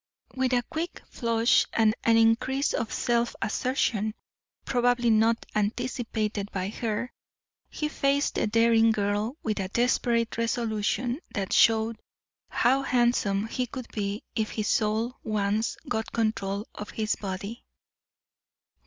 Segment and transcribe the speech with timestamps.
[0.33, 4.15] With a quick flush and an increase of self assertion,
[4.65, 7.13] probably not anticipated by her,
[7.69, 11.99] he faced the daring girl with a desperate resolution that showed
[12.49, 17.63] how handsome he could be if his soul once got control of his body.